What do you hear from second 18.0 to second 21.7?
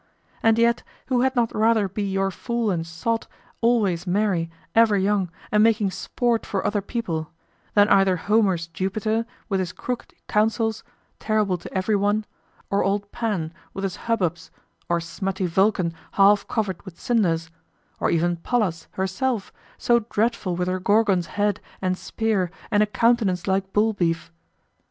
even Pallas herself, so dreadful with her Gorgon's head